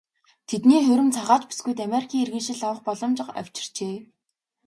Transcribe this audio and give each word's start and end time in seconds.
Тэдний 0.49 0.81
хурим 0.85 1.09
цагаач 1.15 1.43
бүсгүйд 1.47 1.79
Америкийн 1.87 2.23
иргэншил 2.23 2.61
авах 2.65 2.81
боломж 2.87 3.17
авчирчээ. 3.39 3.95